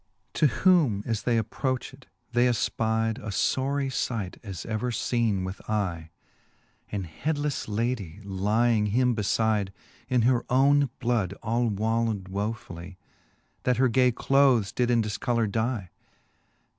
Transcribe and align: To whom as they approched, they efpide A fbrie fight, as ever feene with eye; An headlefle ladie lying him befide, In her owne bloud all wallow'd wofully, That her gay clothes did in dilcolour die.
To 0.33 0.47
whom 0.65 1.03
as 1.05 1.21
they 1.21 1.37
approched, 1.37 2.07
they 2.31 2.47
efpide 2.47 3.19
A 3.19 3.27
fbrie 3.29 3.93
fight, 4.07 4.39
as 4.41 4.65
ever 4.65 4.89
feene 4.89 5.43
with 5.45 5.61
eye; 5.69 6.09
An 6.91 7.03
headlefle 7.07 7.67
ladie 7.67 8.19
lying 8.23 8.87
him 8.87 9.13
befide, 9.15 9.69
In 10.09 10.23
her 10.23 10.43
owne 10.49 10.89
bloud 10.97 11.33
all 11.43 11.67
wallow'd 11.69 12.29
wofully, 12.29 12.97
That 13.61 13.77
her 13.77 13.89
gay 13.89 14.11
clothes 14.11 14.71
did 14.71 14.89
in 14.89 15.03
dilcolour 15.03 15.47
die. 15.51 15.91